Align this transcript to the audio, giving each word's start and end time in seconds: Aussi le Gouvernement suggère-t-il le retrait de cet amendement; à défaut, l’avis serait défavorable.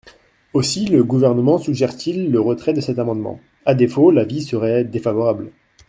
Aussi 0.53 0.85
le 0.87 1.03
Gouvernement 1.03 1.59
suggère-t-il 1.59 2.31
le 2.31 2.39
retrait 2.41 2.73
de 2.73 2.81
cet 2.81 2.97
amendement; 2.97 3.39
à 3.67 3.75
défaut, 3.75 4.09
l’avis 4.09 4.41
serait 4.41 4.83
défavorable. 4.83 5.51